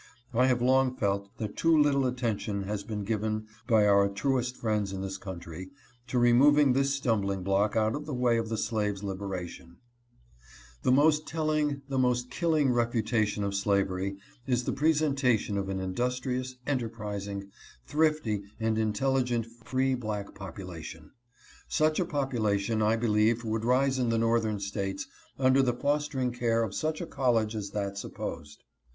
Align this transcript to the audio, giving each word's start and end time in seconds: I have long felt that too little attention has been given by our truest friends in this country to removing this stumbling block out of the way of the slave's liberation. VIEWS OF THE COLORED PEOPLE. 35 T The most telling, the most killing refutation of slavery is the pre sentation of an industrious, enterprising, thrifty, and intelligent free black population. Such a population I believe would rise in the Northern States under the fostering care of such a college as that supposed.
I 0.33 0.47
have 0.47 0.63
long 0.63 0.95
felt 0.95 1.29
that 1.37 1.55
too 1.55 1.77
little 1.77 2.07
attention 2.07 2.63
has 2.63 2.83
been 2.83 3.03
given 3.03 3.45
by 3.67 3.85
our 3.85 4.09
truest 4.09 4.57
friends 4.57 4.91
in 4.93 5.03
this 5.03 5.19
country 5.19 5.69
to 6.07 6.17
removing 6.17 6.73
this 6.73 6.95
stumbling 6.95 7.43
block 7.43 7.75
out 7.75 7.93
of 7.93 8.07
the 8.07 8.13
way 8.15 8.39
of 8.39 8.49
the 8.49 8.57
slave's 8.57 9.03
liberation. 9.03 9.77
VIEWS 9.77 9.77
OF 9.77 10.81
THE 10.85 10.89
COLORED 10.91 11.11
PEOPLE. 11.11 11.11
35 11.11 11.19
T 11.19 11.19
The 11.19 11.19
most 11.19 11.27
telling, 11.27 11.81
the 11.87 11.97
most 12.07 12.31
killing 12.31 12.69
refutation 12.71 13.43
of 13.43 13.53
slavery 13.53 14.17
is 14.47 14.63
the 14.63 14.73
pre 14.73 14.91
sentation 14.91 15.55
of 15.55 15.69
an 15.69 15.79
industrious, 15.79 16.55
enterprising, 16.65 17.51
thrifty, 17.85 18.41
and 18.59 18.79
intelligent 18.79 19.45
free 19.63 19.93
black 19.93 20.33
population. 20.33 21.11
Such 21.67 21.99
a 21.99 22.05
population 22.05 22.81
I 22.81 22.95
believe 22.95 23.43
would 23.45 23.63
rise 23.63 23.99
in 23.99 24.09
the 24.09 24.17
Northern 24.17 24.59
States 24.59 25.05
under 25.37 25.61
the 25.61 25.73
fostering 25.75 26.31
care 26.31 26.63
of 26.63 26.73
such 26.73 27.01
a 27.01 27.05
college 27.05 27.55
as 27.55 27.69
that 27.69 27.99
supposed. 27.99 28.63